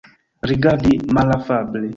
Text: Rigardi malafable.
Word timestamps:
Rigardi 0.49 0.93
malafable. 1.15 1.81